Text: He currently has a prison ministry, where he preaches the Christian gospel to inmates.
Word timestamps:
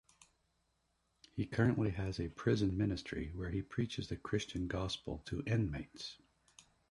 He 1.35 1.45
currently 1.45 1.91
has 1.91 2.19
a 2.19 2.27
prison 2.29 2.75
ministry, 2.75 3.31
where 3.35 3.51
he 3.51 3.61
preaches 3.61 4.07
the 4.07 4.17
Christian 4.17 4.67
gospel 4.67 5.21
to 5.25 5.43
inmates. 5.45 6.17